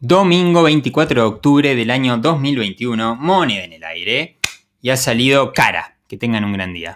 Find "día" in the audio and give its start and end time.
6.72-6.86